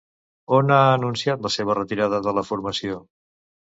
On 0.59 0.73
ha 0.77 0.79
anunciat 0.93 1.45
la 1.47 1.53
seva 1.57 1.75
retirada 1.81 2.23
de 2.29 2.37
la 2.39 2.47
formació? 2.51 2.99